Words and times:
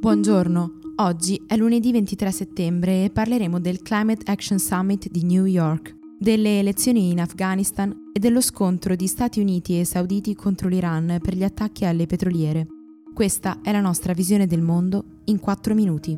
Buongiorno, 0.00 0.78
oggi 0.98 1.42
è 1.48 1.56
lunedì 1.56 1.90
23 1.90 2.30
settembre 2.30 3.02
e 3.02 3.10
parleremo 3.10 3.58
del 3.58 3.82
Climate 3.82 4.30
Action 4.30 4.60
Summit 4.60 5.08
di 5.10 5.24
New 5.24 5.44
York, 5.44 5.96
delle 6.16 6.60
elezioni 6.60 7.10
in 7.10 7.20
Afghanistan 7.20 8.10
e 8.12 8.20
dello 8.20 8.40
scontro 8.40 8.94
di 8.94 9.08
Stati 9.08 9.40
Uniti 9.40 9.80
e 9.80 9.84
Sauditi 9.84 10.36
contro 10.36 10.68
l'Iran 10.68 11.18
per 11.20 11.34
gli 11.34 11.42
attacchi 11.42 11.84
alle 11.84 12.06
petroliere. 12.06 12.68
Questa 13.12 13.58
è 13.60 13.72
la 13.72 13.80
nostra 13.80 14.12
visione 14.12 14.46
del 14.46 14.62
mondo 14.62 15.04
in 15.24 15.40
4 15.40 15.74
minuti. 15.74 16.16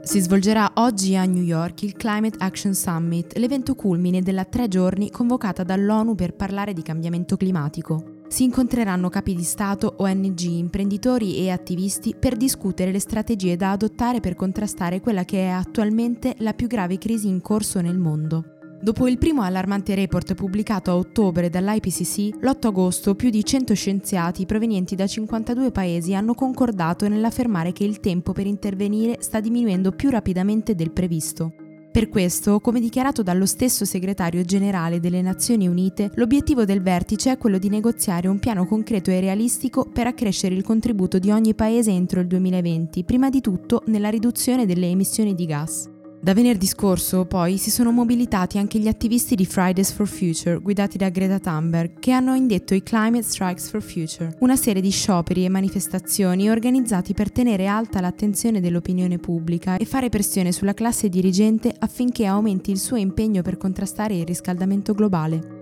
Si 0.00 0.20
svolgerà 0.20 0.70
oggi 0.74 1.16
a 1.16 1.24
New 1.24 1.42
York 1.42 1.82
il 1.82 1.94
Climate 1.94 2.38
Action 2.38 2.72
Summit, 2.72 3.36
l'evento 3.36 3.74
culmine 3.74 4.22
della 4.22 4.44
tre 4.44 4.68
giorni 4.68 5.10
convocata 5.10 5.64
dall'ONU 5.64 6.14
per 6.14 6.34
parlare 6.34 6.72
di 6.72 6.82
cambiamento 6.82 7.36
climatico. 7.36 8.17
Si 8.28 8.44
incontreranno 8.44 9.08
capi 9.08 9.34
di 9.34 9.42
Stato, 9.42 9.94
ONG, 9.98 10.40
imprenditori 10.40 11.38
e 11.38 11.50
attivisti 11.50 12.14
per 12.14 12.36
discutere 12.36 12.92
le 12.92 13.00
strategie 13.00 13.56
da 13.56 13.70
adottare 13.70 14.20
per 14.20 14.34
contrastare 14.34 15.00
quella 15.00 15.24
che 15.24 15.44
è 15.44 15.48
attualmente 15.48 16.34
la 16.38 16.52
più 16.52 16.66
grave 16.66 16.98
crisi 16.98 17.26
in 17.26 17.40
corso 17.40 17.80
nel 17.80 17.96
mondo. 17.96 18.56
Dopo 18.80 19.08
il 19.08 19.18
primo 19.18 19.42
allarmante 19.42 19.94
report 19.94 20.34
pubblicato 20.34 20.90
a 20.90 20.96
ottobre 20.96 21.48
dall'IPCC, 21.48 22.36
l'8 22.40 22.66
agosto 22.66 23.14
più 23.14 23.30
di 23.30 23.42
100 23.42 23.74
scienziati 23.74 24.46
provenienti 24.46 24.94
da 24.94 25.06
52 25.06 25.72
paesi 25.72 26.14
hanno 26.14 26.34
concordato 26.34 27.08
nell'affermare 27.08 27.72
che 27.72 27.84
il 27.84 27.98
tempo 27.98 28.32
per 28.32 28.46
intervenire 28.46 29.16
sta 29.20 29.40
diminuendo 29.40 29.90
più 29.90 30.10
rapidamente 30.10 30.74
del 30.74 30.92
previsto. 30.92 31.52
Per 31.98 32.10
questo, 32.10 32.60
come 32.60 32.78
dichiarato 32.78 33.24
dallo 33.24 33.44
stesso 33.44 33.84
segretario 33.84 34.44
generale 34.44 35.00
delle 35.00 35.20
Nazioni 35.20 35.66
Unite, 35.66 36.12
l'obiettivo 36.14 36.64
del 36.64 36.80
vertice 36.80 37.32
è 37.32 37.38
quello 37.38 37.58
di 37.58 37.68
negoziare 37.68 38.28
un 38.28 38.38
piano 38.38 38.66
concreto 38.66 39.10
e 39.10 39.18
realistico 39.18 39.84
per 39.84 40.06
accrescere 40.06 40.54
il 40.54 40.62
contributo 40.62 41.18
di 41.18 41.32
ogni 41.32 41.56
paese 41.56 41.90
entro 41.90 42.20
il 42.20 42.28
2020, 42.28 43.02
prima 43.02 43.30
di 43.30 43.40
tutto 43.40 43.82
nella 43.86 44.10
riduzione 44.10 44.64
delle 44.64 44.86
emissioni 44.86 45.34
di 45.34 45.44
gas. 45.44 45.97
Da 46.20 46.34
venerdì 46.34 46.66
scorso, 46.66 47.26
poi, 47.26 47.58
si 47.58 47.70
sono 47.70 47.92
mobilitati 47.92 48.58
anche 48.58 48.80
gli 48.80 48.88
attivisti 48.88 49.36
di 49.36 49.46
Fridays 49.46 49.92
for 49.92 50.08
Future, 50.08 50.58
guidati 50.58 50.98
da 50.98 51.10
Greta 51.10 51.38
Thunberg, 51.38 52.00
che 52.00 52.10
hanno 52.10 52.34
indetto 52.34 52.74
i 52.74 52.82
Climate 52.82 53.22
Strikes 53.22 53.70
for 53.70 53.80
Future, 53.80 54.34
una 54.40 54.56
serie 54.56 54.82
di 54.82 54.90
scioperi 54.90 55.44
e 55.44 55.48
manifestazioni 55.48 56.50
organizzati 56.50 57.14
per 57.14 57.30
tenere 57.30 57.66
alta 57.66 58.00
l'attenzione 58.00 58.60
dell'opinione 58.60 59.18
pubblica 59.18 59.76
e 59.76 59.84
fare 59.84 60.08
pressione 60.08 60.50
sulla 60.50 60.74
classe 60.74 61.08
dirigente 61.08 61.72
affinché 61.78 62.26
aumenti 62.26 62.72
il 62.72 62.78
suo 62.78 62.96
impegno 62.96 63.42
per 63.42 63.56
contrastare 63.56 64.16
il 64.16 64.26
riscaldamento 64.26 64.94
globale. 64.94 65.57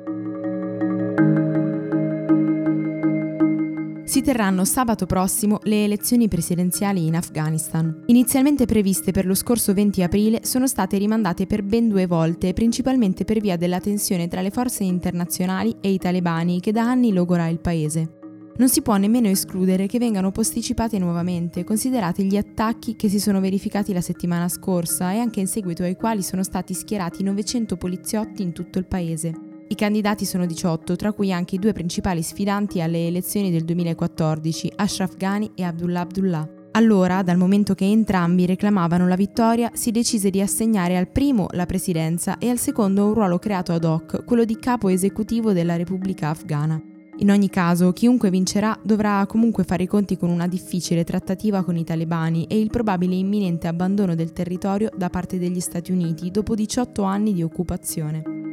Si 4.16 4.22
terranno 4.22 4.64
sabato 4.64 5.04
prossimo 5.04 5.58
le 5.64 5.84
elezioni 5.84 6.26
presidenziali 6.26 7.04
in 7.04 7.16
Afghanistan. 7.16 8.04
Inizialmente 8.06 8.64
previste 8.64 9.10
per 9.12 9.26
lo 9.26 9.34
scorso 9.34 9.74
20 9.74 10.02
aprile, 10.02 10.40
sono 10.42 10.66
state 10.66 10.96
rimandate 10.96 11.44
per 11.44 11.62
ben 11.62 11.86
due 11.90 12.06
volte, 12.06 12.54
principalmente 12.54 13.26
per 13.26 13.40
via 13.40 13.58
della 13.58 13.78
tensione 13.78 14.26
tra 14.26 14.40
le 14.40 14.48
forze 14.48 14.84
internazionali 14.84 15.76
e 15.82 15.90
i 15.90 15.98
talebani 15.98 16.60
che 16.60 16.72
da 16.72 16.88
anni 16.88 17.12
logora 17.12 17.46
il 17.48 17.60
paese. 17.60 18.20
Non 18.56 18.70
si 18.70 18.80
può 18.80 18.96
nemmeno 18.96 19.28
escludere 19.28 19.86
che 19.86 19.98
vengano 19.98 20.30
posticipate 20.30 20.98
nuovamente, 20.98 21.62
considerati 21.62 22.24
gli 22.24 22.38
attacchi 22.38 22.96
che 22.96 23.10
si 23.10 23.20
sono 23.20 23.38
verificati 23.38 23.92
la 23.92 24.00
settimana 24.00 24.48
scorsa 24.48 25.12
e 25.12 25.18
anche 25.18 25.40
in 25.40 25.46
seguito 25.46 25.82
ai 25.82 25.94
quali 25.94 26.22
sono 26.22 26.42
stati 26.42 26.72
schierati 26.72 27.22
900 27.22 27.76
poliziotti 27.76 28.40
in 28.40 28.52
tutto 28.52 28.78
il 28.78 28.86
paese. 28.86 29.45
I 29.68 29.74
candidati 29.74 30.24
sono 30.24 30.46
18, 30.46 30.94
tra 30.94 31.12
cui 31.12 31.32
anche 31.32 31.56
i 31.56 31.58
due 31.58 31.72
principali 31.72 32.22
sfidanti 32.22 32.80
alle 32.80 33.08
elezioni 33.08 33.50
del 33.50 33.64
2014, 33.64 34.72
Ashraf 34.76 35.16
Ghani 35.16 35.50
e 35.56 35.64
Abdullah 35.64 36.00
Abdullah. 36.00 36.48
Allora, 36.72 37.22
dal 37.22 37.36
momento 37.36 37.74
che 37.74 37.84
entrambi 37.84 38.46
reclamavano 38.46 39.08
la 39.08 39.16
vittoria, 39.16 39.70
si 39.74 39.90
decise 39.90 40.30
di 40.30 40.40
assegnare 40.40 40.96
al 40.96 41.08
primo 41.08 41.48
la 41.52 41.66
presidenza 41.66 42.38
e 42.38 42.48
al 42.48 42.58
secondo 42.58 43.06
un 43.06 43.14
ruolo 43.14 43.38
creato 43.38 43.72
ad 43.72 43.84
hoc, 43.84 44.24
quello 44.24 44.44
di 44.44 44.56
capo 44.58 44.88
esecutivo 44.88 45.52
della 45.52 45.74
Repubblica 45.74 46.28
afghana. 46.28 46.80
In 47.18 47.30
ogni 47.30 47.48
caso, 47.48 47.92
chiunque 47.92 48.30
vincerà 48.30 48.78
dovrà 48.84 49.24
comunque 49.26 49.64
fare 49.64 49.84
i 49.84 49.88
conti 49.88 50.16
con 50.16 50.28
una 50.28 50.46
difficile 50.46 51.02
trattativa 51.02 51.64
con 51.64 51.76
i 51.76 51.82
talebani 51.82 52.44
e 52.44 52.60
il 52.60 52.70
probabile 52.70 53.16
imminente 53.16 53.66
abbandono 53.66 54.14
del 54.14 54.32
territorio 54.32 54.90
da 54.94 55.08
parte 55.08 55.38
degli 55.38 55.60
Stati 55.60 55.90
Uniti 55.90 56.30
dopo 56.30 56.54
18 56.54 57.02
anni 57.02 57.32
di 57.32 57.42
occupazione. 57.42 58.45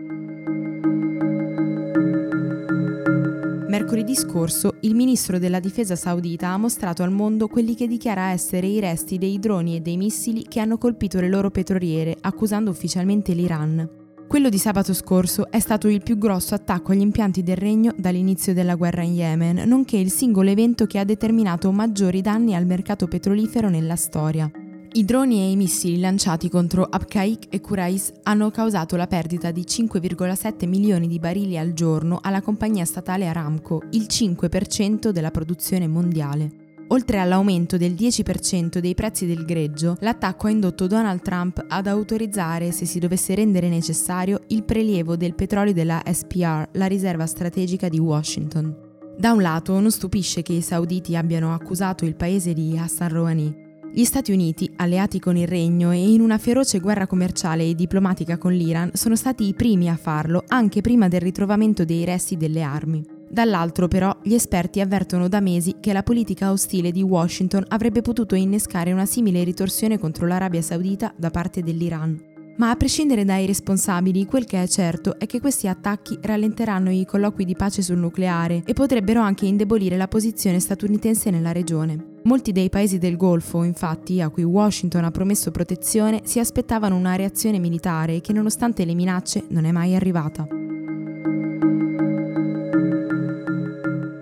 Mercoledì 3.73 4.13
scorso 4.13 4.75
il 4.81 4.93
ministro 4.93 5.39
della 5.39 5.59
difesa 5.59 5.95
saudita 5.95 6.49
ha 6.49 6.57
mostrato 6.57 7.01
al 7.01 7.09
mondo 7.09 7.47
quelli 7.47 7.73
che 7.73 7.87
dichiara 7.87 8.29
essere 8.29 8.67
i 8.67 8.79
resti 8.79 9.17
dei 9.17 9.39
droni 9.39 9.75
e 9.75 9.79
dei 9.79 9.97
missili 9.97 10.43
che 10.47 10.59
hanno 10.59 10.77
colpito 10.77 11.19
le 11.19 11.27
loro 11.27 11.49
petroliere, 11.49 12.15
accusando 12.21 12.69
ufficialmente 12.69 13.33
l'Iran. 13.33 13.89
Quello 14.27 14.49
di 14.49 14.59
sabato 14.59 14.93
scorso 14.93 15.49
è 15.49 15.59
stato 15.59 15.87
il 15.87 16.03
più 16.03 16.19
grosso 16.19 16.53
attacco 16.53 16.91
agli 16.91 17.01
impianti 17.01 17.41
del 17.41 17.57
regno 17.57 17.95
dall'inizio 17.97 18.53
della 18.53 18.75
guerra 18.75 19.01
in 19.01 19.15
Yemen, 19.15 19.67
nonché 19.67 19.97
il 19.97 20.11
singolo 20.11 20.51
evento 20.51 20.85
che 20.85 20.99
ha 20.99 21.03
determinato 21.03 21.71
maggiori 21.71 22.21
danni 22.21 22.53
al 22.53 22.67
mercato 22.67 23.07
petrolifero 23.07 23.69
nella 23.69 23.95
storia. 23.95 24.51
I 24.95 25.05
droni 25.05 25.39
e 25.39 25.49
i 25.49 25.55
missili 25.55 25.99
lanciati 25.99 26.49
contro 26.49 26.83
Abqaiq 26.83 27.47
e 27.49 27.59
Qurais 27.61 28.13
hanno 28.21 28.51
causato 28.51 28.95
la 28.95 29.07
perdita 29.07 29.49
di 29.49 29.61
5,7 29.61 30.67
milioni 30.67 31.07
di 31.07 31.17
barili 31.17 31.57
al 31.57 31.73
giorno 31.73 32.19
alla 32.21 32.43
compagnia 32.43 32.85
statale 32.85 33.25
Aramco, 33.25 33.81
il 33.89 34.05
5% 34.07 35.09
della 35.09 35.31
produzione 35.31 35.87
mondiale. 35.87 36.85
Oltre 36.89 37.17
all'aumento 37.17 37.75
del 37.75 37.93
10% 37.93 38.77
dei 38.77 38.93
prezzi 38.93 39.25
del 39.25 39.45
greggio, 39.45 39.97
l'attacco 40.01 40.45
ha 40.45 40.51
indotto 40.51 40.85
Donald 40.85 41.23
Trump 41.23 41.65
ad 41.67 41.87
autorizzare, 41.87 42.71
se 42.71 42.85
si 42.85 42.99
dovesse 42.99 43.33
rendere 43.33 43.69
necessario, 43.69 44.41
il 44.49 44.63
prelievo 44.63 45.15
del 45.15 45.33
petrolio 45.33 45.73
della 45.73 46.03
SPR, 46.05 46.69
la 46.73 46.85
riserva 46.85 47.25
strategica 47.25 47.89
di 47.89 47.97
Washington. 47.97 48.91
Da 49.17 49.31
un 49.31 49.41
lato 49.41 49.79
non 49.79 49.89
stupisce 49.89 50.43
che 50.43 50.53
i 50.53 50.61
sauditi 50.61 51.15
abbiano 51.15 51.51
accusato 51.51 52.05
il 52.05 52.15
paese 52.15 52.53
di 52.53 52.77
Hassan 52.77 53.09
Rouhani, 53.09 53.62
gli 53.95 54.05
Stati 54.05 54.31
Uniti, 54.31 54.71
alleati 54.77 55.19
con 55.19 55.37
il 55.37 55.47
Regno 55.47 55.91
e 55.91 56.11
in 56.11 56.19
una 56.19 56.39
feroce 56.39 56.79
guerra 56.79 57.05
commerciale 57.05 57.63
e 57.63 57.75
diplomatica 57.75 58.39
con 58.39 58.51
l'Iran, 58.51 58.89
sono 58.93 59.15
stati 59.15 59.47
i 59.47 59.53
primi 59.53 59.87
a 59.87 59.95
farlo 59.95 60.43
anche 60.47 60.81
prima 60.81 61.07
del 61.07 61.21
ritrovamento 61.21 61.85
dei 61.85 62.03
resti 62.03 62.35
delle 62.35 62.63
armi. 62.63 63.05
Dall'altro 63.29 63.87
però 63.87 64.17
gli 64.23 64.33
esperti 64.33 64.81
avvertono 64.81 65.27
da 65.27 65.41
mesi 65.41 65.75
che 65.79 65.93
la 65.93 66.01
politica 66.01 66.51
ostile 66.51 66.91
di 66.91 67.03
Washington 67.03 67.65
avrebbe 67.67 68.01
potuto 68.01 68.33
innescare 68.33 68.91
una 68.91 69.05
simile 69.05 69.43
ritorsione 69.43 69.99
contro 69.99 70.25
l'Arabia 70.25 70.63
Saudita 70.63 71.13
da 71.15 71.29
parte 71.29 71.61
dell'Iran. 71.61 72.32
Ma 72.55 72.69
a 72.69 72.75
prescindere 72.75 73.25
dai 73.25 73.47
responsabili, 73.47 74.25
quel 74.25 74.45
che 74.45 74.61
è 74.61 74.67
certo 74.67 75.17
è 75.17 75.25
che 75.25 75.39
questi 75.39 75.67
attacchi 75.67 76.19
rallenteranno 76.21 76.91
i 76.91 77.03
colloqui 77.03 77.45
di 77.45 77.55
pace 77.55 77.81
sul 77.81 77.97
nucleare 77.97 78.61
e 78.65 78.73
potrebbero 78.73 79.21
anche 79.21 79.47
indebolire 79.47 79.97
la 79.97 80.07
posizione 80.07 80.59
statunitense 80.59 81.31
nella 81.31 81.51
regione. 81.51 82.11
Molti 82.23 82.51
dei 82.51 82.69
paesi 82.69 82.99
del 82.99 83.17
Golfo, 83.17 83.63
infatti, 83.63 84.21
a 84.21 84.29
cui 84.29 84.43
Washington 84.43 85.03
ha 85.03 85.11
promesso 85.11 85.49
protezione, 85.49 86.21
si 86.25 86.39
aspettavano 86.39 86.95
una 86.95 87.15
reazione 87.15 87.57
militare 87.57 88.21
che 88.21 88.33
nonostante 88.33 88.85
le 88.85 88.93
minacce 88.93 89.45
non 89.49 89.65
è 89.65 89.71
mai 89.71 89.95
arrivata. 89.95 90.47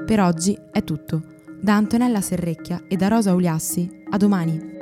Per 0.06 0.20
oggi 0.20 0.58
è 0.72 0.84
tutto. 0.84 1.22
Da 1.60 1.76
Antonella 1.76 2.22
Serrecchia 2.22 2.84
e 2.88 2.96
da 2.96 3.08
Rosa 3.08 3.34
Uliassi, 3.34 4.04
a 4.10 4.18
domani. 4.18 4.81